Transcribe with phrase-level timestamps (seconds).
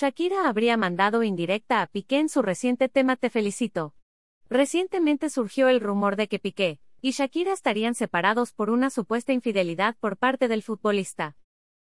[0.00, 3.96] Shakira habría mandado indirecta a Piqué en su reciente tema Te felicito.
[4.48, 9.96] Recientemente surgió el rumor de que Piqué y Shakira estarían separados por una supuesta infidelidad
[9.98, 11.36] por parte del futbolista.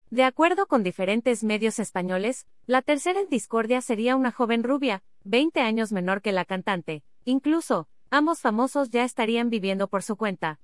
[0.10, 5.62] De acuerdo con diferentes medios españoles, la tercera en discordia sería una joven rubia, 20
[5.62, 7.04] años menor que la cantante.
[7.24, 10.60] Incluso, ambos famosos ya estarían viviendo por su cuenta.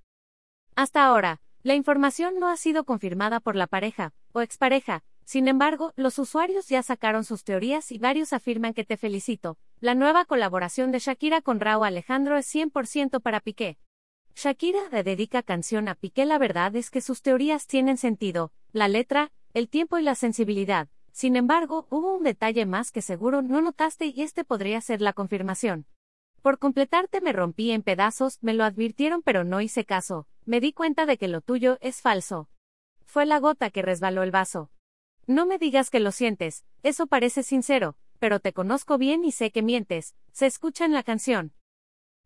[0.75, 5.93] Hasta ahora, la información no ha sido confirmada por la pareja, o expareja, sin embargo,
[5.95, 9.57] los usuarios ya sacaron sus teorías y varios afirman que te felicito.
[9.79, 13.77] La nueva colaboración de Shakira con Raúl Alejandro es 100% para Piqué.
[14.35, 16.25] Shakira le dedica canción a Piqué.
[16.25, 20.89] La verdad es que sus teorías tienen sentido, la letra, el tiempo y la sensibilidad.
[21.11, 25.13] Sin embargo, hubo un detalle más que seguro no notaste y este podría ser la
[25.13, 25.85] confirmación.
[26.41, 30.73] Por completarte me rompí en pedazos, me lo advirtieron pero no hice caso, me di
[30.73, 32.49] cuenta de que lo tuyo es falso.
[33.05, 34.72] Fue la gota que resbaló el vaso.
[35.25, 39.51] No me digas que lo sientes, eso parece sincero, pero te conozco bien y sé
[39.51, 41.53] que mientes, se escucha en la canción.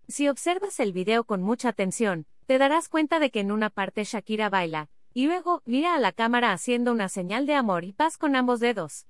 [0.08, 4.04] Si observas el video con mucha atención, te darás cuenta de que en una parte
[4.04, 8.18] Shakira baila, y luego mira a la cámara haciendo una señal de amor y paz
[8.18, 9.06] con ambos dedos.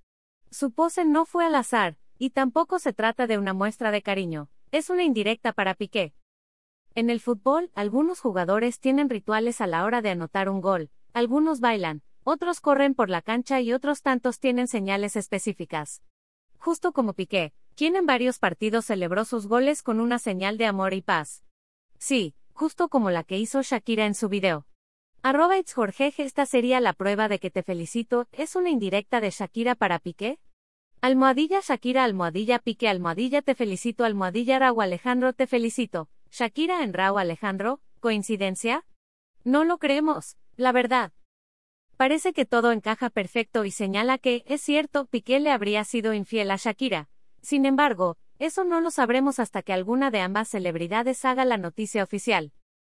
[0.52, 4.50] Su pose no fue al azar, y tampoco se trata de una muestra de cariño,
[4.72, 6.14] es una indirecta para Piqué.
[6.94, 11.60] En el fútbol, algunos jugadores tienen rituales a la hora de anotar un gol, algunos
[11.60, 16.02] bailan, otros corren por la cancha y otros tantos tienen señales específicas.
[16.58, 20.94] Justo como Piqué, quien en varios partidos celebró sus goles con una señal de amor
[20.94, 21.46] y paz.
[21.98, 24.68] Sí, justo como la que hizo Shakira en su video.
[25.22, 29.76] Arroba Jorge, esta sería la prueba de que te felicito, ¿es una indirecta de Shakira
[29.76, 30.38] para Piqué?
[31.00, 36.10] Almohadilla Shakira Almohadilla Piqué Almohadilla te felicito Almohadilla Raúl Alejandro te felicito.
[36.30, 38.86] Shakira en Raúl Alejandro, ¿coincidencia?
[39.46, 41.14] No lo creemos, la verdad.
[41.98, 46.52] Parece que todo encaja perfecto y señala que, es cierto, Piqué le habría sido infiel
[46.52, 47.10] a Shakira.
[47.42, 52.04] Sin embargo, eso no lo sabremos hasta que alguna de ambas celebridades haga la noticia
[52.04, 52.54] oficial.